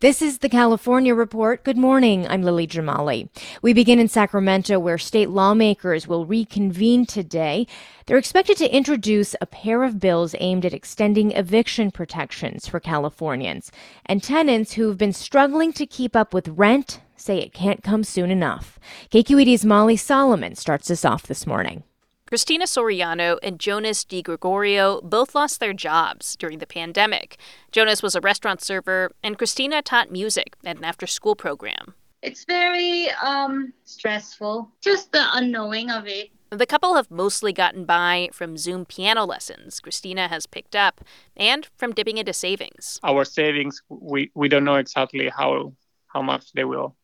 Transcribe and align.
This 0.00 0.20
is 0.20 0.40
the 0.40 0.50
California 0.50 1.14
Report. 1.14 1.64
Good 1.64 1.78
morning. 1.78 2.28
I'm 2.28 2.42
Lily 2.42 2.66
Jamali. 2.66 3.30
We 3.62 3.72
begin 3.72 3.98
in 3.98 4.08
Sacramento, 4.08 4.78
where 4.78 4.98
state 4.98 5.30
lawmakers 5.30 6.06
will 6.06 6.26
reconvene 6.26 7.06
today. 7.06 7.66
They're 8.04 8.18
expected 8.18 8.58
to 8.58 8.76
introduce 8.76 9.34
a 9.40 9.46
pair 9.46 9.84
of 9.84 9.98
bills 9.98 10.34
aimed 10.38 10.66
at 10.66 10.74
extending 10.74 11.32
eviction 11.32 11.90
protections 11.90 12.68
for 12.68 12.78
Californians. 12.78 13.72
And 14.04 14.22
tenants 14.22 14.74
who've 14.74 14.98
been 14.98 15.14
struggling 15.14 15.72
to 15.72 15.86
keep 15.86 16.14
up 16.14 16.34
with 16.34 16.48
rent 16.48 17.00
say 17.16 17.38
it 17.38 17.54
can't 17.54 17.82
come 17.82 18.04
soon 18.04 18.30
enough. 18.30 18.78
KQED's 19.10 19.64
Molly 19.64 19.96
Solomon 19.96 20.56
starts 20.56 20.90
us 20.90 21.06
off 21.06 21.22
this 21.22 21.46
morning. 21.46 21.84
Christina 22.26 22.64
Soriano 22.64 23.38
and 23.40 23.60
Jonas 23.60 24.04
DiGregorio 24.04 25.00
both 25.02 25.36
lost 25.36 25.60
their 25.60 25.72
jobs 25.72 26.34
during 26.34 26.58
the 26.58 26.66
pandemic. 26.66 27.38
Jonas 27.70 28.02
was 28.02 28.16
a 28.16 28.20
restaurant 28.20 28.60
server, 28.60 29.12
and 29.22 29.38
Christina 29.38 29.80
taught 29.80 30.10
music 30.10 30.56
at 30.64 30.76
an 30.76 30.84
after 30.84 31.06
school 31.06 31.36
program. 31.36 31.94
It's 32.22 32.44
very 32.44 33.10
um, 33.22 33.72
stressful, 33.84 34.68
just 34.80 35.12
the 35.12 35.24
unknowing 35.34 35.88
of 35.88 36.08
it. 36.08 36.30
The 36.50 36.66
couple 36.66 36.96
have 36.96 37.12
mostly 37.12 37.52
gotten 37.52 37.84
by 37.84 38.30
from 38.32 38.56
Zoom 38.56 38.86
piano 38.86 39.24
lessons 39.24 39.78
Christina 39.78 40.26
has 40.26 40.46
picked 40.46 40.74
up 40.74 41.02
and 41.36 41.68
from 41.76 41.92
dipping 41.92 42.18
into 42.18 42.32
savings. 42.32 42.98
Our 43.04 43.24
savings, 43.24 43.82
we, 43.88 44.32
we 44.34 44.48
don't 44.48 44.64
know 44.64 44.76
exactly 44.76 45.28
how 45.28 45.74
how 46.08 46.22
much 46.22 46.52
they 46.52 46.64
will 46.64 46.96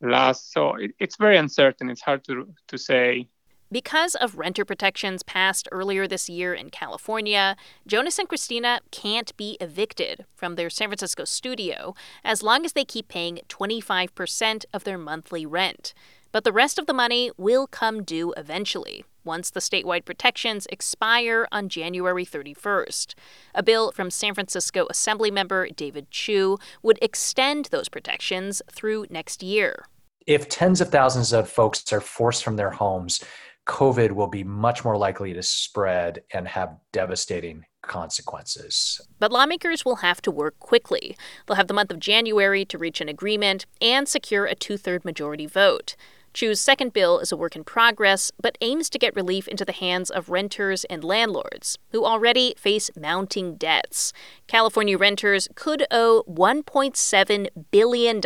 last. 0.00 0.52
So 0.52 0.76
it, 0.76 0.92
it's 0.98 1.16
very 1.16 1.36
uncertain. 1.36 1.90
It's 1.90 2.02
hard 2.02 2.24
to, 2.24 2.48
to 2.68 2.78
say 2.78 3.28
because 3.70 4.14
of 4.14 4.38
renter 4.38 4.64
protections 4.64 5.22
passed 5.22 5.68
earlier 5.72 6.06
this 6.06 6.28
year 6.28 6.54
in 6.54 6.70
California, 6.70 7.56
Jonas 7.86 8.18
and 8.18 8.28
Christina 8.28 8.80
can't 8.90 9.36
be 9.36 9.56
evicted 9.60 10.24
from 10.34 10.54
their 10.54 10.70
San 10.70 10.88
Francisco 10.88 11.24
studio 11.24 11.94
as 12.24 12.42
long 12.42 12.64
as 12.64 12.74
they 12.74 12.84
keep 12.84 13.08
paying 13.08 13.40
25% 13.48 14.64
of 14.72 14.84
their 14.84 14.98
monthly 14.98 15.44
rent. 15.44 15.94
But 16.32 16.44
the 16.44 16.52
rest 16.52 16.78
of 16.78 16.86
the 16.86 16.92
money 16.92 17.30
will 17.36 17.66
come 17.66 18.02
due 18.02 18.34
eventually, 18.36 19.04
once 19.24 19.50
the 19.50 19.60
statewide 19.60 20.04
protections 20.04 20.66
expire 20.70 21.48
on 21.50 21.68
January 21.68 22.26
31st. 22.26 23.14
A 23.54 23.62
bill 23.62 23.90
from 23.90 24.10
San 24.10 24.34
Francisco 24.34 24.86
Assemblymember 24.90 25.74
David 25.74 26.10
Chiu 26.10 26.58
would 26.82 26.98
extend 27.00 27.66
those 27.66 27.88
protections 27.88 28.62
through 28.70 29.06
next 29.10 29.42
year. 29.42 29.86
If 30.26 30.48
tens 30.48 30.80
of 30.80 30.90
thousands 30.90 31.32
of 31.32 31.48
folks 31.48 31.92
are 31.92 32.00
forced 32.00 32.42
from 32.42 32.56
their 32.56 32.70
homes, 32.70 33.22
COVID 33.66 34.12
will 34.12 34.28
be 34.28 34.44
much 34.44 34.84
more 34.84 34.96
likely 34.96 35.34
to 35.34 35.42
spread 35.42 36.22
and 36.32 36.46
have 36.46 36.76
devastating 36.92 37.64
consequences. 37.82 39.00
But 39.18 39.32
lawmakers 39.32 39.84
will 39.84 39.96
have 39.96 40.22
to 40.22 40.30
work 40.30 40.58
quickly. 40.58 41.16
They'll 41.46 41.56
have 41.56 41.68
the 41.68 41.74
month 41.74 41.90
of 41.90 42.00
January 42.00 42.64
to 42.64 42.78
reach 42.78 43.00
an 43.00 43.08
agreement 43.08 43.66
and 43.80 44.08
secure 44.08 44.46
a 44.46 44.54
two 44.54 44.76
third 44.76 45.04
majority 45.04 45.46
vote. 45.46 45.96
Chiu's 46.36 46.60
second 46.60 46.92
bill 46.92 47.18
is 47.18 47.32
a 47.32 47.36
work 47.36 47.56
in 47.56 47.64
progress, 47.64 48.30
but 48.38 48.58
aims 48.60 48.90
to 48.90 48.98
get 48.98 49.16
relief 49.16 49.48
into 49.48 49.64
the 49.64 49.72
hands 49.72 50.10
of 50.10 50.28
renters 50.28 50.84
and 50.84 51.02
landlords 51.02 51.78
who 51.92 52.04
already 52.04 52.52
face 52.58 52.90
mounting 52.94 53.54
debts. 53.56 54.12
California 54.46 54.98
renters 54.98 55.48
could 55.54 55.86
owe 55.90 56.24
$1.7 56.28 57.48
billion 57.70 58.20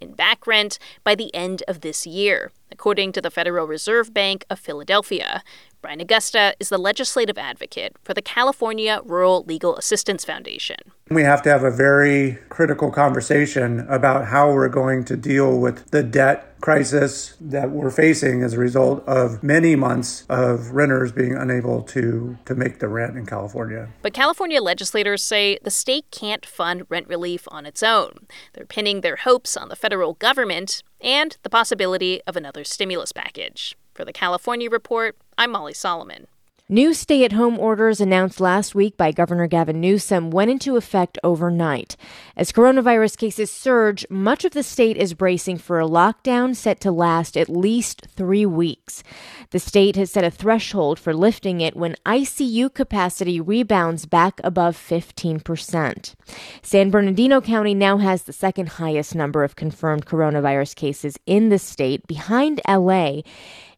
in 0.00 0.12
back 0.14 0.46
rent 0.46 0.78
by 1.02 1.16
the 1.16 1.34
end 1.34 1.64
of 1.66 1.80
this 1.80 2.06
year, 2.06 2.52
according 2.78 3.10
to 3.10 3.20
the 3.20 3.28
Federal 3.28 3.66
Reserve 3.66 4.14
Bank 4.14 4.44
of 4.48 4.56
Philadelphia. 4.56 5.42
Brian 5.82 6.00
Augusta 6.00 6.54
is 6.60 6.68
the 6.68 6.78
legislative 6.78 7.36
advocate 7.36 7.96
for 8.04 8.14
the 8.14 8.22
California 8.22 9.00
Rural 9.04 9.42
Legal 9.48 9.76
Assistance 9.76 10.24
Foundation. 10.24 10.76
We 11.10 11.22
have 11.22 11.42
to 11.42 11.50
have 11.50 11.64
a 11.64 11.72
very 11.72 12.38
critical 12.50 12.92
conversation 12.92 13.80
about 13.88 14.26
how 14.26 14.52
we're 14.52 14.68
going 14.68 15.04
to 15.06 15.16
deal 15.16 15.58
with 15.58 15.90
the 15.90 16.04
debt 16.04 16.54
crisis 16.60 17.36
that 17.40 17.70
we're 17.70 17.90
facing 17.90 18.42
as 18.42 18.54
a 18.54 18.58
result 18.58 19.06
of 19.06 19.42
many 19.42 19.76
months 19.76 20.24
of 20.28 20.70
renters 20.70 21.12
being 21.12 21.34
unable 21.34 21.82
to, 21.82 22.36
to 22.44 22.54
make 22.54 22.80
the 22.80 22.88
rent 22.88 23.16
in 23.16 23.24
California. 23.26 23.88
But 24.02 24.12
California 24.12 24.60
legislators 24.60 25.22
say 25.22 25.58
the 25.62 25.70
state 25.70 26.10
can't 26.10 26.44
fund 26.44 26.84
rent 26.88 27.08
relief 27.08 27.46
on 27.48 27.66
its 27.66 27.82
own. 27.82 28.26
They're 28.52 28.66
pinning 28.66 29.00
their 29.00 29.16
hopes 29.16 29.56
on 29.56 29.68
the 29.68 29.76
federal 29.76 30.14
government 30.14 30.82
and 31.00 31.36
the 31.42 31.50
possibility 31.50 32.20
of 32.26 32.36
another 32.36 32.64
stimulus 32.64 33.12
package. 33.12 33.76
For 33.94 34.04
the 34.04 34.12
California 34.12 34.70
Report, 34.70 35.16
I'm 35.36 35.50
Molly 35.52 35.74
Solomon. 35.74 36.26
New 36.70 36.92
stay 36.92 37.24
at 37.24 37.32
home 37.32 37.58
orders 37.58 37.98
announced 37.98 38.42
last 38.42 38.74
week 38.74 38.94
by 38.98 39.10
Governor 39.10 39.46
Gavin 39.46 39.80
Newsom 39.80 40.30
went 40.30 40.50
into 40.50 40.76
effect 40.76 41.16
overnight. 41.24 41.96
As 42.36 42.52
coronavirus 42.52 43.16
cases 43.16 43.50
surge, 43.50 44.04
much 44.10 44.44
of 44.44 44.52
the 44.52 44.62
state 44.62 44.98
is 44.98 45.14
bracing 45.14 45.56
for 45.56 45.80
a 45.80 45.88
lockdown 45.88 46.54
set 46.54 46.78
to 46.80 46.92
last 46.92 47.38
at 47.38 47.48
least 47.48 48.08
three 48.14 48.44
weeks. 48.44 49.02
The 49.48 49.58
state 49.58 49.96
has 49.96 50.10
set 50.10 50.24
a 50.24 50.30
threshold 50.30 50.98
for 50.98 51.14
lifting 51.14 51.62
it 51.62 51.74
when 51.74 51.96
ICU 52.04 52.74
capacity 52.74 53.40
rebounds 53.40 54.04
back 54.04 54.38
above 54.44 54.76
15%. 54.76 56.14
San 56.60 56.90
Bernardino 56.90 57.40
County 57.40 57.72
now 57.72 57.96
has 57.96 58.24
the 58.24 58.32
second 58.34 58.68
highest 58.68 59.14
number 59.14 59.42
of 59.42 59.56
confirmed 59.56 60.04
coronavirus 60.04 60.76
cases 60.76 61.18
in 61.24 61.48
the 61.48 61.58
state, 61.58 62.06
behind 62.06 62.60
LA. 62.68 63.22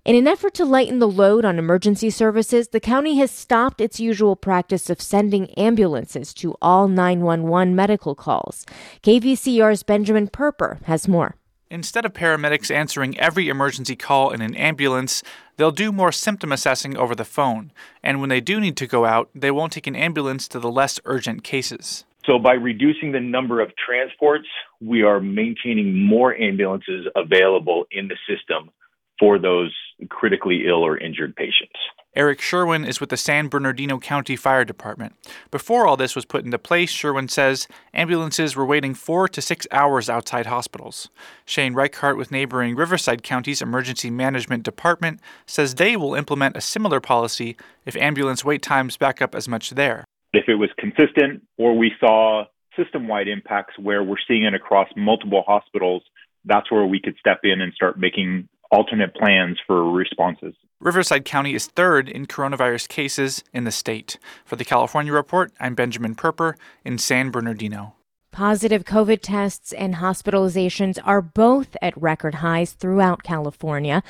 In 0.03 0.16
an 0.16 0.27
effort 0.27 0.55
to 0.55 0.65
lighten 0.65 0.99
the 0.99 1.06
load 1.06 1.44
on 1.44 1.59
emergency 1.59 2.09
services, 2.09 2.69
the 2.69 2.81
county 2.81 3.16
has 3.19 3.31
stopped 3.31 3.83
its 3.83 4.00
usual 4.00 4.34
practice 4.34 4.88
of 4.88 4.99
sending 4.99 5.50
ambulances 5.59 6.33
to 6.34 6.56
all 6.62 6.88
911 6.88 7.77
medical 7.77 8.15
calls. 8.15 8.65
KVCR's 9.03 9.83
Benjamin 9.83 10.28
Purper 10.28 10.78
has 10.84 11.06
more. 11.06 11.37
Instead 11.71 12.06
of 12.06 12.15
paramedics 12.15 12.75
answering 12.75 13.19
every 13.21 13.50
emergency 13.50 13.94
call 13.94 14.31
in 14.31 14.41
an 14.41 14.56
ambulance, 14.56 15.22
they'll 15.59 15.71
do 15.71 15.93
more 15.93 16.12
symptom 16.12 16.50
assessing 16.50 16.97
over 16.97 17.15
the 17.15 17.27
phone. 17.27 17.71
And 18.03 18.21
when 18.21 18.31
they 18.31 18.41
do 18.41 18.59
need 18.59 18.78
to 18.78 18.87
go 18.87 19.05
out, 19.05 19.28
they 19.34 19.50
won't 19.50 19.75
take 19.75 19.87
an 19.87 19.94
ambulance 19.94 20.49
to 20.49 20.59
the 20.59 20.71
less 20.71 20.99
urgent 21.05 21.44
cases. 21.44 22.06
So, 22.25 22.39
by 22.39 22.55
reducing 22.55 23.12
the 23.12 23.21
number 23.21 23.60
of 23.60 23.71
transports, 23.77 24.49
we 24.81 25.03
are 25.03 25.21
maintaining 25.21 25.94
more 25.94 26.34
ambulances 26.34 27.06
available 27.15 27.84
in 27.91 28.09
the 28.09 28.16
system 28.27 28.71
for 29.20 29.38
those 29.38 29.72
critically 30.08 30.64
ill 30.66 30.82
or 30.84 30.98
injured 30.98 31.36
patients. 31.36 31.76
Eric 32.16 32.41
Sherwin 32.41 32.84
is 32.84 32.98
with 32.98 33.10
the 33.10 33.16
San 33.16 33.47
Bernardino 33.47 34.00
County 34.00 34.34
Fire 34.34 34.64
Department. 34.64 35.14
Before 35.53 35.86
all 35.86 35.97
this 35.97 36.16
was 36.16 36.25
put 36.25 36.44
into 36.44 36.58
place, 36.58 36.91
Sherwin 36.91 37.28
says 37.28 37.69
ambulances 37.94 38.56
were 38.56 38.66
waiting 38.66 38.94
four 38.94 39.28
to 39.28 39.41
six 39.41 39.64
hours 39.70 40.10
outside 40.10 40.47
hospitals. 40.47 41.09
Shane 41.44 41.72
Reichart 41.72 42.16
with 42.16 42.32
neighboring 42.32 42.75
Riverside 42.75 43.22
County's 43.22 43.62
Emergency 43.62 44.10
Management 44.10 44.65
Department 44.65 45.21
says 45.47 45.77
they 45.77 45.97
will 45.97 46.16
implement 46.16 46.56
a 46.56 46.60
similar 46.60 46.98
policy 46.98 47.56
if 47.86 47.95
ambulance 47.95 48.45
wait 48.45 48.62
times 48.62 48.97
back 48.97 49.22
up 49.22 49.36
as 49.36 49.47
much 49.47 49.71
there. 49.71 50.04
If 50.33 50.48
it 50.48 50.56
was 50.56 50.71
consistent 50.78 51.42
or 51.59 51.78
we 51.78 51.92
saw 52.00 52.45
system 52.77 53.06
wide 53.06 53.28
impacts 53.28 53.78
where 53.78 54.03
we're 54.03 54.16
seeing 54.27 54.45
it 54.45 54.54
across 54.54 54.89
multiple 54.97 55.45
hospitals, 55.47 56.03
that's 56.45 56.72
where 56.72 56.86
we 56.86 57.00
could 57.00 57.16
step 57.21 57.41
in 57.45 57.60
and 57.60 57.72
start 57.72 58.00
making 58.00 58.48
alternate 58.71 59.15
plans 59.15 59.59
for 59.67 59.91
responses. 59.93 60.55
Riverside 60.81 61.25
County 61.25 61.55
is 61.55 61.67
third 61.67 62.09
in 62.09 62.27
coronavirus 62.27 62.89
cases 62.89 63.45
in 63.53 63.65
the 63.65 63.71
state. 63.71 64.19
For 64.45 64.57
the 64.57 64.65
California 64.65 65.13
Report, 65.13 65.53
I'm 65.61 65.75
Benjamin 65.75 66.15
Purper 66.15 66.57
in 66.84 66.97
San 66.99 67.31
Bernardino. 67.31 67.95
Positive 68.33 68.84
COVID 68.84 69.19
tests 69.22 69.72
and 69.72 69.97
hospitalizations 69.97 70.99
are 71.05 71.21
both 71.21 71.77
at 71.83 72.01
record 72.01 72.37
highs 72.37 72.72
throughout 72.72 73.25
California. 73.25 74.03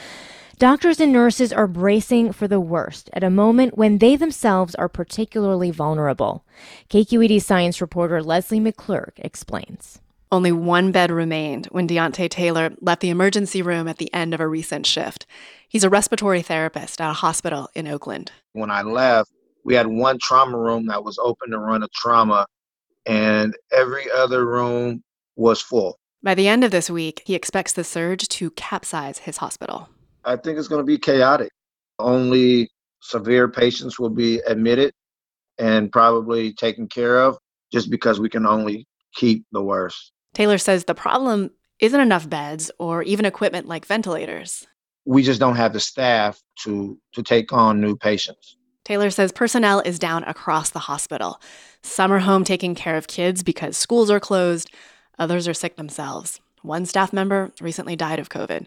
Doctors 0.59 1.01
and 1.01 1.11
nurses 1.11 1.55
are 1.55 1.67
bracing 1.67 2.33
for 2.33 2.47
the 2.47 2.61
worst 2.61 3.09
at 3.15 3.25
a 3.25 3.31
moment 3.31 3.79
when 3.79 3.97
they 3.97 4.15
themselves 4.15 4.75
are 4.75 4.91
particularly 4.91 5.71
vulnerable. 5.71 6.45
KQED 6.91 7.41
science 7.41 7.81
reporter 7.81 8.23
Lesley 8.23 8.61
McClurg 8.61 9.13
explains. 9.17 10.01
Only 10.33 10.53
one 10.53 10.93
bed 10.93 11.11
remained 11.11 11.67
when 11.67 11.89
Deontay 11.89 12.31
Taylor 12.31 12.71
left 12.81 13.01
the 13.01 13.11
emergency 13.11 13.63
room 13.63 13.89
at 13.89 13.99
the 13.99 14.13
end 14.15 14.33
of 14.33 14.39
a 14.39 14.47
recent 14.47 14.87
shift. 14.87 15.27
He's 15.69 15.83
a 15.83 15.91
respiratory 15.91 16.41
therapist 16.41 17.01
at 17.01 17.11
a 17.11 17.15
hospital 17.15 17.69
in 17.75 17.89
Oakland. 17.89 18.31
When 18.53 18.71
I 18.71 18.83
left, 18.83 19.33
we 19.65 19.75
had 19.75 19.89
one 19.89 20.19
trauma 20.23 20.57
room 20.57 20.87
that 20.87 21.03
was 21.03 21.19
open 21.19 21.51
to 21.51 21.59
run 21.59 21.83
a 21.83 21.89
trauma, 21.93 22.47
and 23.07 23.57
every 23.73 24.09
other 24.09 24.47
room 24.47 25.03
was 25.35 25.61
full. 25.61 25.99
By 26.23 26.37
the 26.37 26.47
end 26.47 26.63
of 26.63 26.71
this 26.71 26.89
week, 26.89 27.23
he 27.27 27.35
expects 27.35 27.73
the 27.73 27.83
surge 27.83 28.29
to 28.29 28.53
capsize 28.53 29.19
his 29.19 29.39
hospital. 29.39 29.89
I 30.25 30.37
think 30.37 30.59
it's 30.59 30.69
going 30.69 30.81
to 30.81 30.87
be 30.87 30.99
chaotic. 30.99 31.51
Only 31.99 32.71
severe 33.03 33.49
patients 33.49 33.99
will 33.99 34.11
be 34.11 34.39
admitted 34.47 34.93
and 35.59 35.91
probably 35.91 36.53
taken 36.53 36.87
care 36.87 37.21
of 37.21 37.37
just 37.73 37.91
because 37.91 38.21
we 38.21 38.29
can 38.29 38.47
only 38.47 38.87
keep 39.15 39.45
the 39.51 39.63
worst. 39.63 40.13
Taylor 40.35 40.59
says 40.59 40.85
the 40.85 40.95
problem 40.95 41.51
isn't 41.81 42.01
enough 42.01 42.29
beds 42.29 42.71
or 42.79 43.03
even 43.03 43.25
equipment 43.25 43.67
like 43.67 43.87
ventilators. 43.87 44.67
We 45.05 45.23
just 45.23 45.41
don't 45.41 45.57
have 45.57 45.73
the 45.73 45.81
staff 45.81 46.41
to 46.65 46.99
to 47.15 47.23
take 47.23 47.53
on 47.53 47.81
new 47.81 47.97
patients. 47.97 48.57
Taylor 48.85 49.11
says 49.11 49.33
personnel 49.33 49.81
is 49.81 49.99
down 49.99 50.25
across 50.25 50.71
the 50.71 50.79
hospital. 50.81 51.41
Some 51.83 52.13
are 52.13 52.19
home 52.19 52.45
taking 52.45 52.75
care 52.75 52.97
of 52.97 53.07
kids 53.07 53.43
because 53.43 53.77
schools 53.77 54.11
are 54.11 54.21
closed, 54.21 54.71
others 55.19 55.47
are 55.49 55.55
sick 55.55 55.77
themselves. 55.77 56.41
One 56.63 56.85
staff 56.85 57.13
member 57.13 57.53
recently 57.61 57.97
died 57.97 58.19
of 58.19 58.29
COVID. 58.29 58.67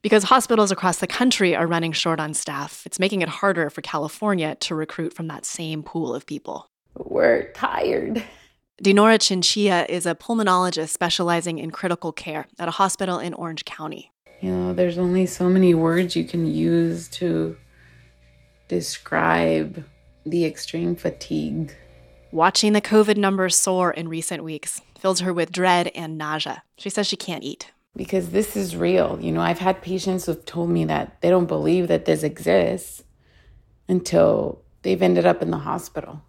Because 0.00 0.24
hospitals 0.24 0.70
across 0.70 0.98
the 0.98 1.06
country 1.06 1.56
are 1.56 1.66
running 1.66 1.92
short 1.92 2.20
on 2.20 2.34
staff, 2.34 2.82
it's 2.86 2.98
making 2.98 3.22
it 3.22 3.28
harder 3.28 3.70
for 3.70 3.82
California 3.82 4.56
to 4.56 4.74
recruit 4.74 5.12
from 5.12 5.28
that 5.28 5.44
same 5.44 5.82
pool 5.82 6.14
of 6.14 6.26
people. 6.26 6.68
We're 6.94 7.50
tired. 7.52 8.22
Dinora 8.80 9.20
Chinchilla 9.20 9.86
is 9.88 10.06
a 10.06 10.14
pulmonologist 10.14 10.88
specializing 10.88 11.58
in 11.58 11.70
critical 11.70 12.10
care 12.10 12.46
at 12.58 12.68
a 12.68 12.72
hospital 12.72 13.18
in 13.18 13.34
Orange 13.34 13.64
County. 13.64 14.10
You 14.40 14.50
know, 14.50 14.72
there's 14.72 14.98
only 14.98 15.26
so 15.26 15.48
many 15.48 15.74
words 15.74 16.16
you 16.16 16.24
can 16.24 16.46
use 16.46 17.08
to 17.10 17.56
describe 18.68 19.84
the 20.24 20.44
extreme 20.44 20.96
fatigue. 20.96 21.76
Watching 22.32 22.72
the 22.72 22.80
COVID 22.80 23.18
numbers 23.18 23.56
soar 23.56 23.90
in 23.92 24.08
recent 24.08 24.42
weeks 24.42 24.80
fills 24.98 25.20
her 25.20 25.32
with 25.32 25.52
dread 25.52 25.88
and 25.94 26.16
nausea. 26.16 26.62
She 26.76 26.90
says 26.90 27.06
she 27.06 27.16
can't 27.16 27.44
eat. 27.44 27.70
Because 27.94 28.30
this 28.30 28.56
is 28.56 28.74
real. 28.74 29.18
You 29.20 29.32
know, 29.32 29.42
I've 29.42 29.58
had 29.58 29.82
patients 29.82 30.26
who've 30.26 30.44
told 30.46 30.70
me 30.70 30.86
that 30.86 31.20
they 31.20 31.28
don't 31.28 31.46
believe 31.46 31.88
that 31.88 32.06
this 32.06 32.22
exists 32.22 33.04
until 33.86 34.62
they've 34.80 35.02
ended 35.02 35.26
up 35.26 35.42
in 35.42 35.50
the 35.50 35.58
hospital. 35.58 36.22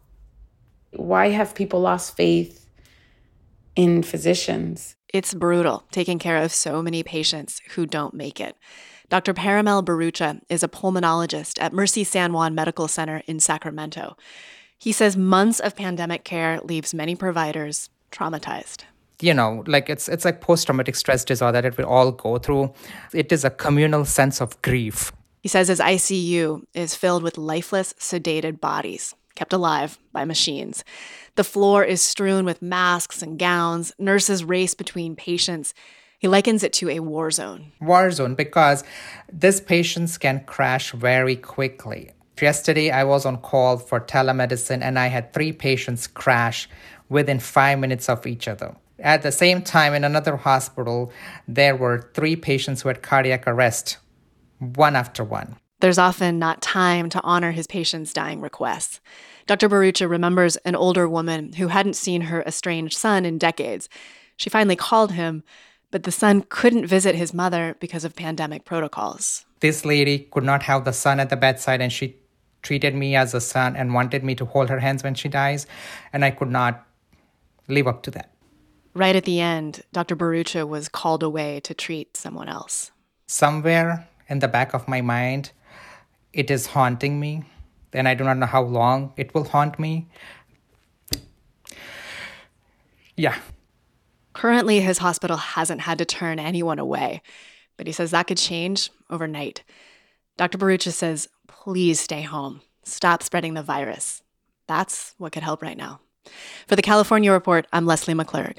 Why 0.96 1.30
have 1.30 1.56
people 1.56 1.80
lost 1.80 2.16
faith 2.16 2.68
in 3.76 4.04
physicians? 4.04 4.96
It's 5.14 5.34
brutal 5.34 5.84
taking 5.92 6.20
care 6.20 6.38
of 6.38 6.52
so 6.52 6.82
many 6.82 7.04
patients 7.04 7.62
who 7.76 7.86
don't 7.86 8.14
make 8.14 8.40
it. 8.40 8.58
Dr. 9.10 9.34
Paramel 9.34 9.84
Barucha 9.84 10.42
is 10.50 10.64
a 10.64 10.68
pulmonologist 10.68 11.62
at 11.62 11.74
Mercy 11.74 12.04
San 12.04 12.34
Juan 12.34 12.56
Medical 12.56 12.88
Center 12.88 13.22
in 13.28 13.40
Sacramento. 13.40 14.18
He 14.80 14.92
says 14.92 15.16
months 15.16 15.60
of 15.60 15.76
pandemic 15.76 16.24
care 16.24 16.60
leaves 16.64 16.94
many 16.94 17.16
providers 17.16 17.90
traumatized. 18.12 18.86
You 19.22 19.34
know, 19.34 19.64
like 19.68 19.90
it's 19.90 20.10
it's 20.10 20.26
like 20.26 20.42
post-traumatic 20.42 20.96
stress 20.96 21.24
disorder 21.24 21.62
that 21.62 21.78
we 21.78 21.84
all 21.84 22.12
go 22.12 22.38
through. 22.38 22.74
It 23.14 23.32
is 23.32 23.46
a 23.46 23.50
communal 23.50 24.04
sense 24.04 24.42
of 24.42 24.60
grief. 24.62 25.14
He 25.42 25.48
says 25.48 25.68
his 25.68 25.80
ICU 25.80 26.64
is 26.74 26.96
filled 26.96 27.24
with 27.24 27.38
lifeless, 27.38 27.94
sedated 27.94 28.60
bodies 28.60 29.16
kept 29.36 29.54
alive 29.54 29.98
by 30.12 30.26
machines. 30.26 30.84
The 31.36 31.44
floor 31.44 31.84
is 31.84 32.02
strewn 32.02 32.46
with 32.46 32.62
masks 32.62 33.22
and 33.22 33.40
gowns. 33.40 33.94
Nurses 33.98 34.44
race 34.44 34.74
between 34.74 35.16
patients. 35.16 35.74
He 36.20 36.28
likens 36.28 36.64
it 36.64 36.74
to 36.74 36.90
a 36.90 37.00
war 37.00 37.32
zone. 37.32 37.72
War 37.82 38.10
zone 38.12 38.36
because 38.36 38.84
these 39.32 39.60
patients 39.60 40.18
can 40.18 40.46
crash 40.46 40.92
very 40.92 41.36
quickly. 41.36 42.12
Yesterday, 42.42 42.92
I 42.92 43.04
was 43.04 43.26
on 43.26 43.38
call 43.38 43.78
for 43.78 44.00
telemedicine 44.00 44.82
and 44.82 44.98
I 44.98 45.08
had 45.08 45.34
three 45.34 45.52
patients 45.52 46.08
crash 46.08 46.70
within 47.10 47.40
five 47.40 47.80
minutes 47.80 48.10
of 48.10 48.26
each 48.26 48.48
other. 48.48 48.76
At 49.00 49.22
the 49.22 49.32
same 49.32 49.62
time, 49.62 49.94
in 49.94 50.04
another 50.04 50.38
hospital, 50.38 51.12
there 51.48 51.76
were 51.76 52.10
three 52.14 52.36
patients 52.36 52.82
who 52.82 52.90
had 52.90 53.02
cardiac 53.02 53.48
arrest, 53.48 53.98
one 54.60 54.96
after 54.96 55.24
one. 55.24 55.58
There's 55.84 55.98
often 55.98 56.40
not 56.40 56.62
time 56.62 57.10
to 57.10 57.22
honor 57.24 57.52
his 57.52 57.68
patients' 57.68 58.14
dying 58.14 58.40
requests. 58.40 59.02
Dr. 59.48 59.68
Barucha 59.68 60.10
remembers 60.10 60.56
an 60.64 60.78
older 60.78 61.10
woman 61.10 61.52
who 61.52 61.68
hadn't 61.68 61.98
seen 61.98 62.22
her 62.22 62.42
estranged 62.44 62.98
son 62.98 63.26
in 63.26 63.38
decades. 63.38 63.90
She 64.38 64.50
finally 64.50 64.78
called 64.78 65.12
him, 65.12 65.44
but 65.92 66.04
the 66.04 66.12
son 66.14 66.46
couldn't 66.48 66.88
visit 66.88 67.16
his 67.16 67.34
mother 67.34 67.76
because 67.82 68.06
of 68.06 68.16
pandemic 68.16 68.64
protocols. 68.64 69.46
This 69.60 69.84
lady 69.84 70.20
could 70.32 70.46
not 70.46 70.64
have 70.64 70.86
the 70.86 70.94
son 70.94 71.20
at 71.20 71.30
the 71.30 71.36
bedside, 71.36 71.82
and 71.82 71.92
she 71.92 72.16
treated 72.62 72.96
me 72.96 73.18
as 73.18 73.34
a 73.34 73.42
son 73.42 73.76
and 73.76 73.94
wanted 73.94 74.24
me 74.24 74.36
to 74.36 74.46
hold 74.46 74.70
her 74.70 74.80
hands 74.80 75.04
when 75.04 75.16
she 75.16 75.28
dies, 75.28 75.68
and 76.14 76.24
I 76.24 76.32
could 76.32 76.50
not 76.50 76.88
live 77.68 77.88
up 77.88 78.04
to 78.04 78.12
that. 78.12 78.32
Right 78.94 79.18
at 79.18 79.26
the 79.26 79.42
end, 79.42 79.84
Dr. 79.92 80.16
Barucha 80.16 80.66
was 80.66 80.88
called 80.88 81.24
away 81.24 81.60
to 81.60 81.74
treat 81.74 82.16
someone 82.16 82.48
else. 82.48 82.92
Somewhere 83.28 84.08
in 84.30 84.40
the 84.40 84.48
back 84.48 84.74
of 84.74 84.88
my 84.88 85.02
mind, 85.02 85.52
it 86.34 86.52
is 86.52 86.68
haunting 86.68 87.20
me, 87.20 87.44
and 87.94 88.08
I 88.08 88.16
do 88.16 88.24
not 88.24 88.38
know 88.38 88.46
how 88.46 88.64
long 88.64 89.14
it 89.16 89.34
will 89.34 89.46
haunt 89.46 89.80
me. 89.80 90.08
Yeah. 93.16 93.38
Currently, 94.34 94.80
his 94.82 94.98
hospital 94.98 95.38
hasn't 95.38 95.82
had 95.82 96.00
to 96.00 96.06
turn 96.06 96.40
anyone 96.40 96.80
away, 96.80 97.22
but 97.78 97.86
he 97.86 97.94
says 97.94 98.12
that 98.12 98.28
could 98.28 98.38
change 98.38 98.90
overnight. 99.10 99.64
Dr. 100.38 100.58
Barucha 100.58 100.92
says, 100.92 101.30
please 101.48 102.00
stay 102.00 102.24
home. 102.24 102.62
Stop 102.84 103.22
spreading 103.22 103.54
the 103.54 103.62
virus. 103.62 104.24
That's 104.68 105.14
what 105.20 105.32
could 105.32 105.44
help 105.44 105.62
right 105.62 105.78
now. 105.78 106.00
For 106.68 106.76
the 106.76 106.82
California 106.82 107.32
Report, 107.32 107.68
I'm 107.72 107.86
Lesley 107.86 108.16
McClurg. 108.16 108.58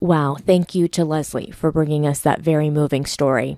Wow, 0.00 0.36
thank 0.44 0.74
you 0.74 0.88
to 0.88 1.04
Lesley 1.04 1.50
for 1.52 1.70
bringing 1.70 2.06
us 2.06 2.20
that 2.20 2.40
very 2.40 2.68
moving 2.68 3.06
story. 3.06 3.56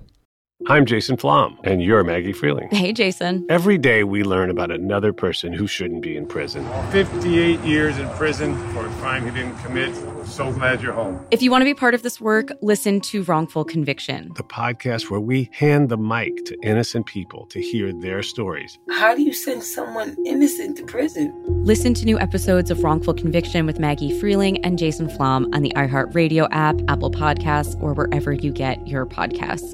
I'm 0.67 0.85
Jason 0.85 1.15
Flom, 1.15 1.57
and 1.63 1.81
you're 1.81 2.03
Maggie 2.03 2.33
Freleng. 2.33 2.71
Hey, 2.73 2.91
Jason. 2.91 3.45
Every 3.47 3.77
day 3.77 4.03
we 4.03 4.23
learn 4.23 4.49
about 4.49 4.71
another 4.71 5.13
person 5.13 5.53
who 5.53 5.67
shouldn't 5.67 6.01
be 6.01 6.17
in 6.17 6.25
prison. 6.27 6.67
58 6.91 7.61
years 7.61 7.97
in 7.97 8.09
prison 8.09 8.57
for 8.73 8.85
a 8.85 8.89
crime 8.95 9.23
he 9.23 9.31
didn't 9.31 9.57
commit. 9.59 9.95
So 10.27 10.51
glad 10.51 10.81
you're 10.81 10.91
home. 10.91 11.25
If 11.31 11.41
you 11.41 11.49
want 11.49 11.61
to 11.61 11.65
be 11.65 11.73
part 11.73 11.93
of 11.93 12.03
this 12.03 12.19
work, 12.19 12.51
listen 12.61 12.99
to 13.01 13.23
Wrongful 13.23 13.63
Conviction, 13.63 14.33
the 14.35 14.43
podcast 14.43 15.09
where 15.09 15.21
we 15.21 15.49
hand 15.53 15.87
the 15.87 15.97
mic 15.97 16.43
to 16.47 16.57
innocent 16.61 17.05
people 17.05 17.45
to 17.47 17.61
hear 17.61 17.93
their 17.93 18.21
stories. 18.21 18.77
How 18.91 19.15
do 19.15 19.21
you 19.21 19.31
send 19.31 19.63
someone 19.63 20.17
innocent 20.25 20.75
to 20.79 20.83
prison? 20.83 21.33
Listen 21.63 21.93
to 21.93 22.03
new 22.03 22.19
episodes 22.19 22.69
of 22.69 22.83
Wrongful 22.83 23.13
Conviction 23.13 23.65
with 23.65 23.79
Maggie 23.79 24.11
Freleng 24.19 24.59
and 24.65 24.77
Jason 24.77 25.07
Flom 25.07 25.49
on 25.53 25.61
the 25.61 25.71
iHeartRadio 25.77 26.49
app, 26.51 26.81
Apple 26.89 27.11
Podcasts, 27.11 27.81
or 27.81 27.93
wherever 27.93 28.33
you 28.33 28.51
get 28.51 28.85
your 28.85 29.05
podcasts 29.05 29.73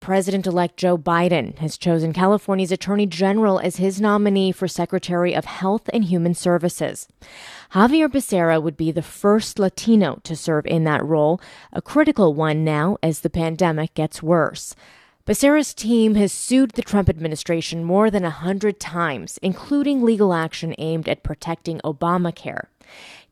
President 0.00 0.46
elect 0.46 0.78
Joe 0.78 0.96
Biden 0.96 1.58
has 1.58 1.76
chosen 1.76 2.14
California's 2.14 2.72
Attorney 2.72 3.04
General 3.04 3.58
as 3.58 3.76
his 3.76 4.00
nominee 4.00 4.50
for 4.50 4.66
Secretary 4.66 5.34
of 5.34 5.44
Health 5.44 5.90
and 5.92 6.04
Human 6.04 6.32
Services. 6.32 7.06
Xavier 7.74 8.08
Becerra 8.08 8.62
would 8.62 8.78
be 8.78 8.90
the 8.90 9.02
first 9.02 9.58
Latino 9.58 10.18
to 10.24 10.34
serve 10.34 10.66
in 10.66 10.84
that 10.84 11.04
role, 11.04 11.38
a 11.70 11.82
critical 11.82 12.32
one 12.32 12.64
now 12.64 12.96
as 13.02 13.20
the 13.20 13.28
pandemic 13.28 13.92
gets 13.92 14.22
worse. 14.22 14.74
Becerra's 15.30 15.74
team 15.74 16.16
has 16.16 16.32
sued 16.32 16.72
the 16.72 16.82
Trump 16.82 17.08
administration 17.08 17.84
more 17.84 18.10
than 18.10 18.24
a 18.24 18.30
hundred 18.30 18.80
times, 18.80 19.38
including 19.42 20.02
legal 20.02 20.34
action 20.34 20.74
aimed 20.76 21.08
at 21.08 21.22
protecting 21.22 21.78
Obamacare. 21.84 22.64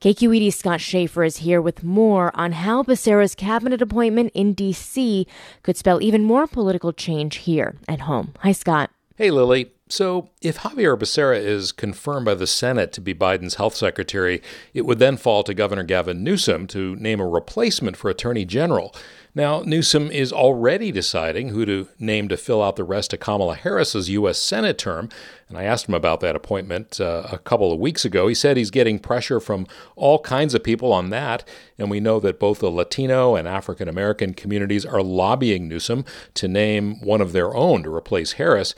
KQED's 0.01 0.55
Scott 0.55 0.81
Shafer 0.81 1.25
is 1.25 1.39
here 1.39 1.61
with 1.61 1.83
more 1.83 2.31
on 2.37 2.53
how 2.53 2.85
Becerra's 2.85 3.35
cabinet 3.35 3.83
appointment 3.83 4.31
in 4.33 4.53
D.C. 4.53 5.27
could 5.65 5.77
spell 5.77 6.01
even 6.01 6.23
more 6.23 6.47
political 6.47 6.93
change 6.93 7.39
here 7.39 7.75
at 7.89 8.03
home. 8.03 8.33
Hi, 8.43 8.53
Scott. 8.53 8.93
Hey, 9.17 9.33
Lily. 9.33 9.73
So, 9.89 10.29
if 10.43 10.61
Xavier 10.63 10.97
Becerra 10.97 11.41
is 11.41 11.73
confirmed 11.73 12.27
by 12.27 12.35
the 12.35 12.47
Senate 12.47 12.93
to 12.93 13.01
be 13.01 13.15
Biden's 13.15 13.55
health 13.55 13.75
secretary, 13.75 14.43
it 14.75 14.83
would 14.83 14.99
then 14.99 15.17
fall 15.17 15.43
to 15.43 15.55
Governor 15.55 15.83
Gavin 15.83 16.23
Newsom 16.23 16.67
to 16.69 16.95
name 16.97 17.19
a 17.19 17.27
replacement 17.27 17.97
for 17.97 18.11
Attorney 18.11 18.45
General. 18.45 18.95
Now, 19.39 19.63
Newsom 19.65 20.11
is 20.11 20.33
already 20.33 20.91
deciding 20.91 21.51
who 21.51 21.65
to 21.65 21.87
name 22.01 22.29
to 22.29 22.37
fill 22.37 22.61
out 22.61 22.75
the 22.75 22.83
rest 22.83 23.13
of 23.13 23.21
Kamala 23.21 23.55
Harris's 23.55 24.11
U.S. 24.11 24.37
Senate 24.37 24.79
term. 24.79 25.09
And 25.49 25.57
I 25.57 25.63
asked 25.63 25.89
him 25.89 25.95
about 25.95 26.19
that 26.23 26.35
appointment 26.35 27.01
uh, 27.01 27.29
a 27.31 27.39
couple 27.39 27.73
of 27.73 27.79
weeks 27.79 28.05
ago. 28.05 28.27
He 28.27 28.35
said 28.35 28.57
he's 28.57 28.73
getting 28.73 28.99
pressure 28.99 29.39
from 29.39 29.69
all 29.95 30.19
kinds 30.19 30.55
of 30.55 30.65
people 30.65 30.93
on 30.93 31.11
that. 31.11 31.49
And 31.79 31.89
we 31.89 32.01
know 32.01 32.19
that 32.19 32.41
both 32.41 32.59
the 32.59 32.69
Latino 32.69 33.37
and 33.37 33.47
African 33.47 33.89
American 33.89 34.35
communities 34.35 34.85
are 34.85 35.03
lobbying 35.05 35.69
Newsom 35.69 36.05
to 36.35 36.49
name 36.49 37.01
one 37.01 37.21
of 37.21 37.31
their 37.31 37.55
own 37.55 37.85
to 37.85 37.95
replace 37.95 38.33
Harris. 38.33 38.75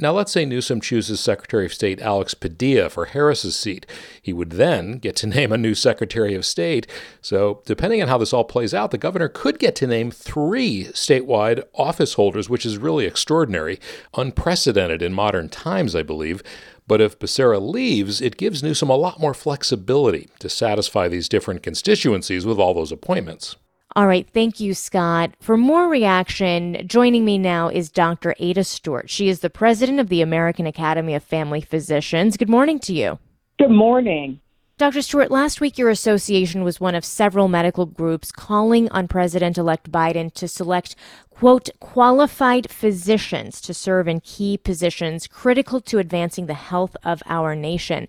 Now, 0.00 0.10
let's 0.10 0.32
say 0.32 0.44
Newsom 0.44 0.80
chooses 0.80 1.20
Secretary 1.20 1.66
of 1.66 1.72
State 1.72 2.00
Alex 2.00 2.34
Padilla 2.34 2.90
for 2.90 3.04
Harris's 3.04 3.54
seat. 3.54 3.86
He 4.20 4.32
would 4.32 4.50
then 4.50 4.98
get 4.98 5.14
to 5.16 5.26
name 5.28 5.52
a 5.52 5.58
new 5.58 5.74
Secretary 5.74 6.34
of 6.34 6.44
State. 6.44 6.88
So, 7.20 7.62
depending 7.64 8.02
on 8.02 8.08
how 8.08 8.18
this 8.18 8.32
all 8.32 8.42
plays 8.42 8.74
out, 8.74 8.90
the 8.90 8.98
governor 8.98 9.28
could 9.28 9.60
get 9.60 9.76
to 9.76 9.86
name 9.86 10.10
three 10.10 10.86
statewide 10.86 11.62
office 11.74 12.14
holders, 12.14 12.50
which 12.50 12.66
is 12.66 12.76
really 12.76 13.06
extraordinary, 13.06 13.78
unprecedented 14.14 15.00
in 15.00 15.14
modern 15.14 15.48
times, 15.48 15.94
I 15.94 16.02
believe. 16.02 16.42
But 16.88 17.00
if 17.00 17.18
Becerra 17.18 17.60
leaves, 17.60 18.20
it 18.20 18.36
gives 18.36 18.64
Newsom 18.64 18.90
a 18.90 18.96
lot 18.96 19.20
more 19.20 19.32
flexibility 19.32 20.28
to 20.40 20.48
satisfy 20.48 21.06
these 21.06 21.28
different 21.28 21.62
constituencies 21.62 22.44
with 22.44 22.58
all 22.58 22.74
those 22.74 22.92
appointments. 22.92 23.56
All 23.96 24.08
right, 24.08 24.28
thank 24.28 24.58
you, 24.58 24.74
Scott. 24.74 25.34
For 25.40 25.56
more 25.56 25.88
reaction, 25.88 26.84
joining 26.84 27.24
me 27.24 27.38
now 27.38 27.68
is 27.68 27.92
Dr. 27.92 28.34
Ada 28.40 28.64
Stewart. 28.64 29.08
She 29.08 29.28
is 29.28 29.38
the 29.38 29.50
president 29.50 30.00
of 30.00 30.08
the 30.08 30.20
American 30.20 30.66
Academy 30.66 31.14
of 31.14 31.22
Family 31.22 31.60
Physicians. 31.60 32.36
Good 32.36 32.48
morning 32.48 32.80
to 32.80 32.92
you. 32.92 33.20
Good 33.56 33.70
morning. 33.70 34.40
Dr. 34.76 35.02
Stewart, 35.02 35.30
last 35.30 35.60
week 35.60 35.78
your 35.78 35.88
association 35.88 36.64
was 36.64 36.80
one 36.80 36.96
of 36.96 37.04
several 37.04 37.46
medical 37.46 37.86
groups 37.86 38.32
calling 38.32 38.88
on 38.88 39.06
President 39.06 39.56
elect 39.56 39.92
Biden 39.92 40.34
to 40.34 40.48
select, 40.48 40.96
quote, 41.30 41.68
qualified 41.78 42.68
physicians 42.68 43.60
to 43.60 43.72
serve 43.72 44.08
in 44.08 44.18
key 44.18 44.58
positions 44.58 45.28
critical 45.28 45.80
to 45.82 46.00
advancing 46.00 46.46
the 46.46 46.54
health 46.54 46.96
of 47.04 47.22
our 47.26 47.54
nation. 47.54 48.08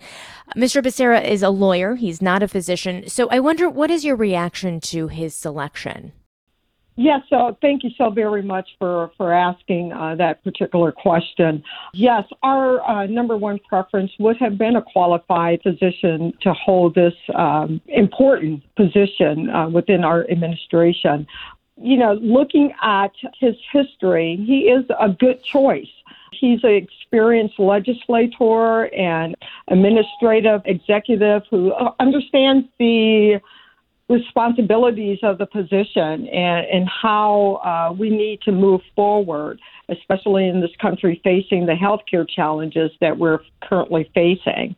Mr. 0.56 0.82
Becerra 0.82 1.24
is 1.24 1.44
a 1.44 1.52
lawyer, 1.52 1.94
he's 1.98 2.20
not 2.20 2.42
a 2.42 2.48
physician. 2.48 3.08
So 3.10 3.30
I 3.30 3.40
wonder, 3.40 3.70
what 3.70 3.92
is 3.92 4.04
your 4.04 4.16
reaction 4.16 4.80
to 4.82 5.08
his 5.08 5.36
selection? 5.36 6.14
Yes, 6.98 7.22
so 7.30 7.58
thank 7.62 7.84
you 7.84 7.90
so 7.98 8.10
very 8.10 8.42
much 8.42 8.70
for, 8.80 9.12
for 9.18 9.34
asking 9.34 9.92
uh, 9.92 10.16
that 10.16 10.42
particular 10.46 10.94
question. 10.94 11.62
Yes, 11.94 12.24
our 12.42 12.82
uh, 12.90 13.06
number 13.08 13.36
one 13.36 13.60
preference 13.68 14.12
would 14.18 14.38
have 14.38 14.58
been 14.58 14.78
a 14.78 14.82
qualified 14.82 15.62
physician 15.62 16.32
to 16.42 16.54
hold 16.54 16.96
this 16.96 17.14
um, 17.36 17.82
important 17.88 18.64
position 18.78 19.50
uh, 19.50 19.68
within 19.68 20.06
our 20.06 20.30
administration. 20.30 21.28
You 21.82 21.98
know, 21.98 22.14
looking 22.14 22.72
at 22.82 23.12
his 23.42 23.56
history, 23.74 24.42
he 24.48 24.60
is 24.62 24.86
a 24.98 25.10
good 25.10 25.44
choice. 25.44 25.90
He's 26.32 26.64
an 26.64 26.76
experienced 26.76 27.60
legislator 27.60 28.94
and 28.94 29.36
administrative 29.68 30.62
executive 30.64 31.44
who 31.50 31.74
uh, 31.74 31.92
understands 32.00 32.68
the 32.80 33.42
responsibilities 34.10 35.20
of 35.24 35.38
the 35.38 35.46
position 35.46 36.28
and, 36.28 36.66
and 36.68 36.88
how 36.90 37.56
uh, 37.64 37.94
we 37.94 38.10
need 38.10 38.42
to 38.42 38.52
move 38.52 38.82
forward, 38.96 39.60
especially 39.90 40.48
in 40.48 40.62
this 40.62 40.72
country 40.80 41.20
facing 41.24 41.66
the 41.66 41.74
healthcare 41.74 42.28
challenges 42.28 42.92
that 43.02 43.18
we're 43.18 43.40
currently 43.64 44.10
facing. 44.14 44.76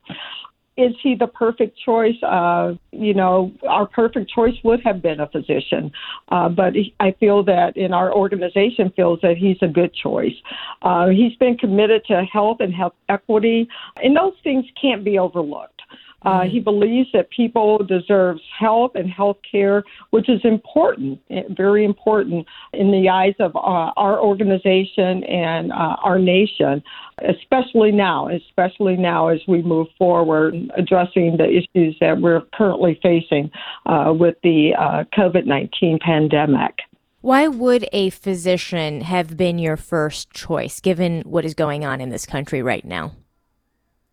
Is 0.78 0.94
he 1.02 1.16
the 1.16 1.26
perfect 1.26 1.78
choice? 1.84 2.22
Uh, 2.22 2.76
you 2.92 3.16
know, 3.16 3.52
our 3.68 3.88
perfect 3.88 4.30
choice 4.30 4.54
would 4.64 4.80
have 4.84 5.02
been 5.02 5.20
a 5.20 5.28
physician, 5.28 5.92
uh, 6.30 6.50
but 6.50 6.74
I 7.00 7.16
feel 7.20 7.44
that 7.46 7.76
in 7.76 7.94
our 7.94 8.14
organization 8.14 8.94
feels 8.96 9.20
that 9.24 9.38
he's 9.38 9.58
a 9.64 9.68
good 9.68 9.92
choice. 9.94 10.36
Uh, 10.84 11.08
he's 11.08 11.36
been 11.38 11.58
committed 11.58 12.06
to 12.06 12.24
health 12.24 12.58
and 12.60 12.74
health 12.74 12.94
equity, 13.10 13.68
and 14.04 14.16
those 14.16 14.36
things 14.44 14.66
can't 14.80 15.04
be 15.04 15.18
overlooked. 15.18 15.77
Uh, 16.24 16.42
he 16.42 16.60
believes 16.60 17.08
that 17.14 17.30
people 17.30 17.78
deserve 17.78 18.38
health 18.58 18.92
and 18.96 19.10
health 19.10 19.38
care, 19.50 19.84
which 20.10 20.28
is 20.30 20.42
important, 20.44 21.20
eh, 21.30 21.44
very 21.52 21.86
important 21.86 22.46
in 22.74 22.92
the 22.92 23.08
eyes 23.08 23.36
of 23.40 23.56
uh, 23.56 23.60
our 23.96 24.20
organization 24.20 25.24
and 25.26 25.72
uh, 25.72 25.96
our 26.04 26.18
nation, 26.18 26.82
especially 27.28 27.92
now, 27.92 28.28
especially 28.30 28.98
now 28.98 29.28
as 29.28 29.40
we 29.48 29.62
move 29.62 29.88
forward 29.98 30.56
addressing 30.76 31.38
the 31.38 31.48
issues 31.48 31.96
that 32.02 32.20
we're 32.20 32.42
currently 32.54 33.00
facing 33.04 33.52
uh, 33.86 34.12
with 34.18 34.36
the 34.42 34.74
uh, 34.78 35.04
COVID 35.16 35.46
19 35.46 36.00
pandemic. 36.00 36.80
Why 37.22 37.48
would 37.48 37.88
a 37.92 38.10
physician 38.10 39.02
have 39.02 39.38
been 39.38 39.60
your 39.60 39.78
first 39.78 40.32
choice 40.32 40.80
given 40.80 41.22
what 41.22 41.46
is 41.46 41.54
going 41.54 41.84
on 41.84 42.00
in 42.00 42.10
this 42.10 42.26
country 42.26 42.62
right 42.62 42.86
now? 42.86 43.14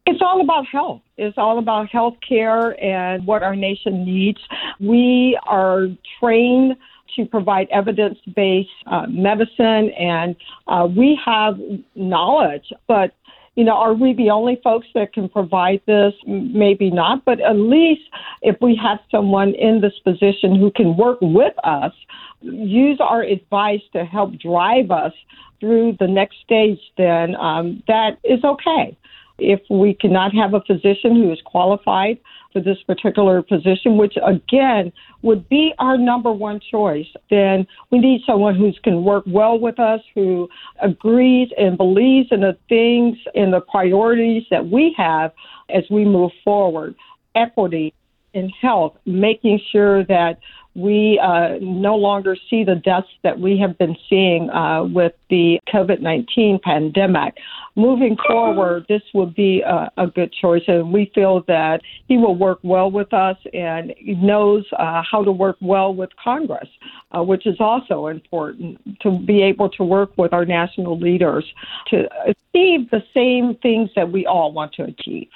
It's 0.06 0.20
all 0.20 0.42
about 0.42 0.66
health. 0.66 1.00
It's 1.16 1.38
all 1.38 1.58
about 1.58 1.88
health 1.88 2.16
care 2.26 2.78
and 2.82 3.26
what 3.26 3.42
our 3.42 3.56
nation 3.56 4.04
needs. 4.04 4.38
We 4.78 5.38
are 5.46 5.86
trained 6.20 6.76
to 7.16 7.24
provide 7.24 7.68
evidence 7.70 8.18
based 8.34 8.68
uh, 8.86 9.06
medicine 9.08 9.90
and 9.98 10.36
uh, 10.68 10.88
we 10.94 11.18
have 11.24 11.58
knowledge, 11.94 12.72
but 12.86 13.14
you 13.54 13.62
know, 13.62 13.74
are 13.74 13.94
we 13.94 14.14
the 14.14 14.30
only 14.30 14.60
folks 14.64 14.88
that 14.94 15.12
can 15.12 15.28
provide 15.28 15.80
this? 15.86 16.12
Maybe 16.26 16.90
not, 16.90 17.24
but 17.24 17.40
at 17.40 17.56
least 17.56 18.02
if 18.42 18.56
we 18.60 18.78
have 18.82 18.98
someone 19.12 19.54
in 19.54 19.80
this 19.80 19.92
position 20.02 20.58
who 20.58 20.72
can 20.72 20.96
work 20.96 21.18
with 21.22 21.54
us, 21.62 21.92
use 22.40 22.98
our 23.00 23.22
advice 23.22 23.80
to 23.92 24.04
help 24.04 24.36
drive 24.38 24.90
us 24.90 25.12
through 25.60 25.96
the 26.00 26.08
next 26.08 26.38
stage, 26.44 26.80
then 26.98 27.36
um, 27.36 27.82
that 27.86 28.18
is 28.24 28.42
okay. 28.42 28.96
If 29.38 29.60
we 29.68 29.94
cannot 29.94 30.32
have 30.34 30.54
a 30.54 30.60
physician 30.60 31.16
who 31.16 31.32
is 31.32 31.40
qualified 31.44 32.18
for 32.52 32.60
this 32.60 32.78
particular 32.86 33.42
position, 33.42 33.96
which 33.96 34.16
again 34.24 34.92
would 35.22 35.48
be 35.48 35.74
our 35.78 35.98
number 35.98 36.32
one 36.32 36.60
choice, 36.70 37.08
then 37.30 37.66
we 37.90 37.98
need 37.98 38.22
someone 38.24 38.54
who 38.54 38.72
can 38.84 39.02
work 39.02 39.24
well 39.26 39.58
with 39.58 39.80
us, 39.80 40.00
who 40.14 40.48
agrees 40.80 41.48
and 41.58 41.76
believes 41.76 42.28
in 42.30 42.40
the 42.40 42.56
things 42.68 43.18
and 43.34 43.52
the 43.52 43.60
priorities 43.60 44.44
that 44.50 44.64
we 44.64 44.94
have 44.96 45.32
as 45.68 45.82
we 45.90 46.04
move 46.04 46.30
forward. 46.44 46.94
Equity 47.34 47.92
in 48.34 48.48
health, 48.48 48.96
making 49.04 49.60
sure 49.72 50.04
that 50.04 50.38
we 50.74 51.20
uh, 51.22 51.58
no 51.60 51.94
longer 51.94 52.36
see 52.50 52.64
the 52.64 52.74
deaths 52.74 53.08
that 53.22 53.38
we 53.38 53.58
have 53.58 53.78
been 53.78 53.96
seeing 54.08 54.50
uh, 54.50 54.84
with 54.84 55.12
the 55.30 55.58
COVID 55.72 56.00
19 56.00 56.58
pandemic. 56.62 57.34
Moving 57.76 58.16
forward, 58.28 58.86
this 58.88 59.02
would 59.14 59.34
be 59.34 59.60
a, 59.62 59.90
a, 59.96 60.06
good 60.06 60.32
choice, 60.32 60.62
and 60.68 60.92
we 60.92 61.10
feel 61.14 61.42
that 61.48 61.80
he 62.06 62.16
will 62.16 62.36
work 62.36 62.60
well 62.62 62.88
with 62.90 63.12
us 63.12 63.36
and 63.52 63.92
knows 64.06 64.64
uh, 64.78 65.02
how 65.08 65.24
to 65.24 65.32
work 65.32 65.56
well 65.60 65.92
with 65.92 66.10
Congress, 66.22 66.68
uh, 67.16 67.22
which 67.22 67.46
is 67.46 67.56
also 67.58 68.06
important 68.06 68.78
to 69.00 69.18
be 69.26 69.42
able 69.42 69.68
to 69.70 69.82
work 69.82 70.10
with 70.16 70.32
our 70.32 70.44
national 70.44 70.98
leaders 70.98 71.44
to 71.88 72.08
achieve 72.24 72.88
the 72.90 73.02
same 73.12 73.56
things 73.60 73.90
that 73.96 74.10
we 74.10 74.24
all 74.24 74.52
want 74.52 74.72
to 74.74 74.84
achieve. 74.84 75.28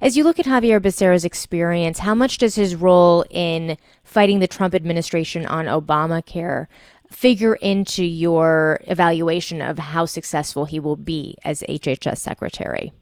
As 0.00 0.16
you 0.16 0.24
look 0.24 0.38
at 0.38 0.46
Xavier 0.46 0.80
Becerra's 0.80 1.24
experience, 1.24 2.00
how 2.00 2.14
much 2.14 2.38
does 2.38 2.56
his 2.56 2.74
role 2.74 3.24
in 3.30 3.76
fighting 4.02 4.40
the 4.40 4.48
Trump 4.48 4.74
administration 4.74 5.46
on 5.46 5.66
Obamacare 5.66 6.66
figure 7.10 7.54
into 7.54 8.04
your 8.04 8.80
evaluation 8.88 9.62
of 9.62 9.78
how 9.78 10.04
successful 10.04 10.64
he 10.64 10.80
will 10.80 10.96
be 10.96 11.36
as 11.44 11.62
HHS 11.68 12.18
secretary? 12.18 12.92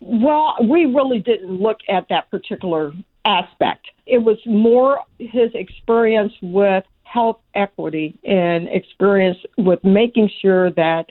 Well, 0.00 0.56
we 0.68 0.84
really 0.84 1.20
didn't 1.20 1.60
look 1.60 1.78
at 1.88 2.06
that 2.10 2.30
particular 2.30 2.92
aspect. 3.24 3.86
It 4.04 4.18
was 4.18 4.38
more 4.46 5.00
his 5.18 5.50
experience 5.54 6.32
with 6.42 6.84
health 7.16 7.40
equity 7.54 8.18
and 8.24 8.68
experience 8.68 9.38
with 9.56 9.82
making 9.82 10.28
sure 10.42 10.70
that 10.72 11.06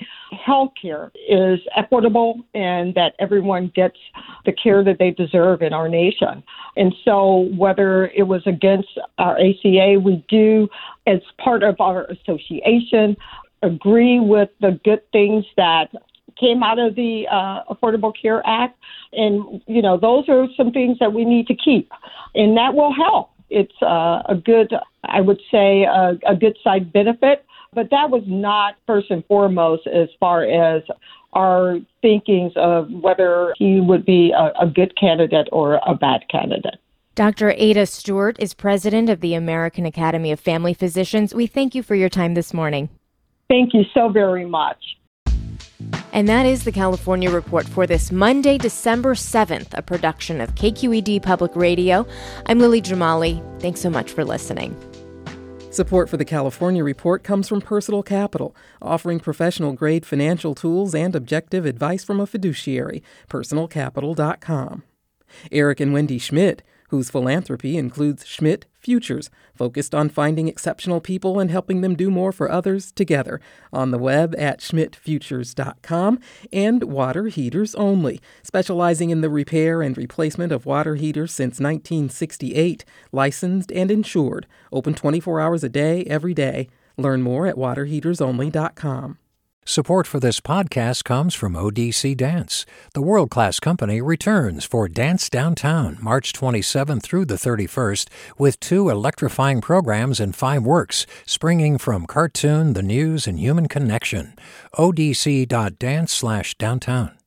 healthcare 0.48 1.10
is 1.28 1.60
equitable 1.76 2.42
and 2.54 2.94
that 2.94 3.14
everyone 3.18 3.72
gets 3.76 3.98
the 4.46 4.52
care 4.52 4.84
that 4.84 4.98
they 5.00 5.10
deserve 5.10 5.64
in 5.64 5.74
our 5.74 5.90
nation. 5.90 6.44
And 6.78 6.94
so, 7.04 7.50
whether 7.58 8.10
it 8.10 8.22
was 8.22 8.44
against 8.46 8.90
our 9.18 9.36
ACA, 9.40 10.00
we 10.00 10.24
do, 10.30 10.68
as 11.08 11.22
part 11.44 11.64
of 11.64 11.76
our 11.80 12.06
association, 12.06 13.18
agree 13.64 14.20
with 14.20 14.50
the 14.62 14.80
good 14.84 15.02
things 15.12 15.44
that 15.58 15.90
came 16.40 16.62
out 16.62 16.78
of 16.78 16.94
the 16.96 17.26
uh, 17.32 17.74
Affordable 17.74 18.14
Care 18.22 18.44
Act. 18.46 18.78
And, 19.14 19.60
you 19.66 19.82
know, 19.82 19.98
those 19.98 20.26
are 20.30 20.46
some 20.56 20.72
things 20.72 21.00
that 21.00 21.12
we 21.12 21.26
need 21.26 21.48
to 21.48 21.56
keep. 21.56 21.92
And 22.36 22.56
that 22.58 22.76
will 22.76 22.94
help 22.94 23.32
It's 23.50 23.74
uh, 23.82 24.24
a 24.28 24.36
good, 24.36 24.74
I 25.04 25.22
would 25.22 25.40
say, 25.52 25.84
a, 25.84 26.18
a 26.28 26.36
good 26.36 26.58
side 26.64 26.92
benefit, 26.92 27.46
but 27.74 27.90
that 27.92 28.10
was 28.10 28.24
not 28.26 28.76
first 28.88 29.12
and 29.12 29.24
foremost 29.26 29.88
as 29.88 30.10
far 30.20 30.44
as 30.44 30.84
our 31.34 31.80
thinkings 32.02 32.54
of 32.56 32.90
whether 32.90 33.54
he 33.58 33.82
would 33.82 34.06
be 34.06 34.32
a, 34.32 34.64
a 34.64 34.68
good 34.68 34.98
candidate 34.98 35.48
or 35.52 35.80
a 35.86 35.94
bad 35.94 36.22
candidate. 36.30 36.80
Dr. 37.14 37.54
Ada 37.56 37.86
Stewart 37.86 38.36
is 38.40 38.54
president 38.54 39.10
of 39.10 39.22
the 39.22 39.36
American 39.36 39.86
Academy 39.86 40.32
of 40.32 40.40
Family 40.40 40.74
Physicians. 40.74 41.34
We 41.34 41.48
thank 41.48 41.76
you 41.76 41.84
for 41.84 41.96
your 41.96 42.10
time 42.10 42.34
this 42.34 42.54
morning. 42.54 42.90
Thank 43.48 43.74
you 43.74 43.84
so 43.94 44.10
very 44.10 44.46
much. 44.46 44.78
And 46.16 46.30
that 46.30 46.46
is 46.46 46.64
the 46.64 46.72
California 46.72 47.30
Report 47.30 47.68
for 47.68 47.86
this 47.86 48.10
Monday, 48.10 48.58
December 48.58 49.16
7th, 49.16 49.68
a 49.74 49.82
production 49.82 50.40
of 50.40 50.56
KQED 50.56 51.22
Public 51.22 51.54
Radio. 51.58 52.08
I'm 52.46 52.58
Lily 52.58 52.82
Jamali. 52.82 53.44
Thanks 53.62 53.82
so 53.82 53.90
much 53.90 54.14
for 54.14 54.24
listening. 54.24 54.78
Support 55.72 56.10
for 56.10 56.16
the 56.16 56.24
California 56.24 56.86
Report 56.86 57.22
comes 57.22 57.50
from 57.50 57.60
Personal 57.60 58.02
Capital, 58.02 58.56
offering 58.82 59.20
professional 59.20 59.74
grade 59.74 60.06
financial 60.06 60.56
tools 60.56 60.96
and 60.96 61.18
objective 61.18 61.66
advice 61.66 62.06
from 62.06 62.22
a 62.22 62.26
fiduciary. 62.26 63.04
PersonalCapital.com. 63.28 64.84
Eric 65.52 65.82
and 65.82 65.92
Wendy 65.92 66.18
Schmidt 66.18 66.64
whose 66.90 67.10
philanthropy 67.10 67.78
includes 67.78 68.26
Schmidt 68.26 68.66
Futures, 68.80 69.30
focused 69.56 69.96
on 69.96 70.10
finding 70.10 70.48
exceptional 70.48 71.02
people 71.02 71.40
and 71.40 71.50
helping 71.50 71.82
them 71.82 71.96
do 71.96 72.12
more 72.12 72.32
for 72.32 72.52
others 72.52 72.92
together, 72.92 73.42
on 73.74 73.92
the 73.92 73.98
web 73.98 74.36
at 74.38 74.60
schmidtfutures.com, 74.60 76.20
and 76.54 76.84
Water 76.84 77.28
Heaters 77.28 77.74
Only, 77.76 78.22
specializing 78.44 79.10
in 79.10 79.22
the 79.22 79.30
repair 79.30 79.82
and 79.82 79.98
replacement 79.98 80.52
of 80.52 80.66
water 80.66 80.96
heaters 80.96 81.32
since 81.32 81.60
1968, 81.60 82.86
licensed 83.12 83.72
and 83.72 83.90
insured, 83.90 84.46
open 84.72 84.94
24 84.94 85.42
hours 85.42 85.64
a 85.64 85.70
day, 85.70 86.04
every 86.04 86.34
day. 86.34 86.70
Learn 86.98 87.22
more 87.22 87.48
at 87.48 87.56
waterheatersonly.com. 87.56 89.18
Support 89.68 90.06
for 90.06 90.20
this 90.20 90.40
podcast 90.40 91.04
comes 91.04 91.34
from 91.34 91.54
ODC 91.54 92.16
Dance. 92.16 92.68
The 92.94 93.02
world 93.02 93.32
class 93.32 93.60
company 93.60 94.00
returns 94.00 94.64
for 94.64 94.88
Dance 94.88 95.28
Downtown 95.28 95.98
March 96.00 96.34
27th 96.34 97.02
through 97.02 97.26
the 97.26 97.34
31st 97.34 98.08
with 98.38 98.60
two 98.60 98.90
electrifying 98.90 99.62
programs 99.62 100.20
and 100.20 100.36
five 100.36 100.62
works 100.62 101.08
springing 101.26 101.80
from 101.80 102.06
cartoon, 102.06 102.74
the 102.74 102.84
news, 102.84 103.26
and 103.26 103.40
human 103.40 103.68
connection. 103.68 104.36
odc.dance 104.76 106.24
downtown. 106.60 107.18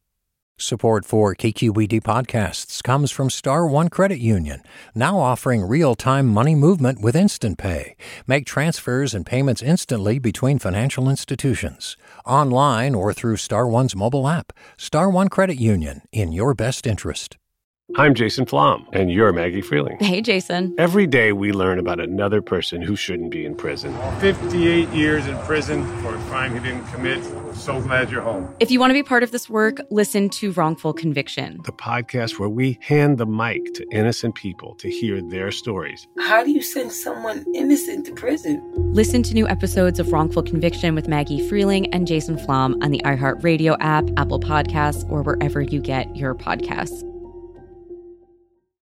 Support 0.60 1.04
for 1.04 1.36
KQED 1.36 2.02
podcasts 2.02 2.82
comes 2.82 3.12
from 3.12 3.30
Star 3.30 3.64
One 3.64 3.88
Credit 3.88 4.18
Union, 4.18 4.64
now 4.92 5.20
offering 5.20 5.64
real-time 5.64 6.26
money 6.26 6.56
movement 6.56 7.00
with 7.00 7.14
Instant 7.14 7.58
Pay. 7.58 7.94
Make 8.26 8.44
transfers 8.44 9.14
and 9.14 9.24
payments 9.24 9.62
instantly 9.62 10.18
between 10.18 10.58
financial 10.58 11.08
institutions, 11.08 11.96
online 12.26 12.94
or 12.94 13.14
through 13.14 13.38
Star 13.38 13.66
One's 13.66 13.96
mobile 13.96 14.28
app. 14.28 14.52
Star 14.76 15.08
One 15.08 15.28
Credit 15.28 15.58
Union, 15.58 16.02
in 16.12 16.32
your 16.32 16.52
best 16.54 16.86
interest. 16.86 17.37
I'm 17.96 18.14
Jason 18.14 18.44
Flom, 18.44 18.86
and 18.92 19.10
you're 19.10 19.32
Maggie 19.32 19.62
Freleng. 19.62 19.98
Hey, 20.02 20.20
Jason. 20.20 20.74
Every 20.76 21.06
day 21.06 21.32
we 21.32 21.52
learn 21.52 21.78
about 21.78 22.00
another 22.00 22.42
person 22.42 22.82
who 22.82 22.96
shouldn't 22.96 23.30
be 23.30 23.46
in 23.46 23.54
prison. 23.54 23.96
58 24.20 24.90
years 24.90 25.26
in 25.26 25.38
prison 25.38 25.86
for 26.02 26.14
a 26.14 26.18
crime 26.24 26.52
he 26.52 26.60
didn't 26.60 26.84
commit. 26.88 27.24
So 27.54 27.80
glad 27.80 28.10
you're 28.10 28.20
home. 28.20 28.54
If 28.60 28.70
you 28.70 28.78
want 28.78 28.90
to 28.90 28.94
be 28.94 29.02
part 29.02 29.22
of 29.22 29.30
this 29.30 29.48
work, 29.48 29.80
listen 29.90 30.28
to 30.30 30.52
Wrongful 30.52 30.92
Conviction, 30.92 31.62
the 31.64 31.72
podcast 31.72 32.38
where 32.38 32.50
we 32.50 32.78
hand 32.82 33.16
the 33.16 33.24
mic 33.24 33.72
to 33.74 33.86
innocent 33.90 34.34
people 34.34 34.74
to 34.74 34.90
hear 34.90 35.22
their 35.22 35.50
stories. 35.50 36.06
How 36.20 36.44
do 36.44 36.50
you 36.50 36.60
send 36.60 36.92
someone 36.92 37.46
innocent 37.54 38.04
to 38.04 38.12
prison? 38.12 38.62
Listen 38.92 39.22
to 39.22 39.32
new 39.32 39.48
episodes 39.48 39.98
of 39.98 40.12
Wrongful 40.12 40.42
Conviction 40.42 40.94
with 40.94 41.08
Maggie 41.08 41.40
Freleng 41.48 41.88
and 41.94 42.06
Jason 42.06 42.36
Flom 42.36 42.76
on 42.82 42.90
the 42.90 43.00
iHeartRadio 43.06 43.78
app, 43.80 44.04
Apple 44.18 44.40
Podcasts, 44.40 45.10
or 45.10 45.22
wherever 45.22 45.62
you 45.62 45.80
get 45.80 46.14
your 46.14 46.34
podcasts. 46.34 47.02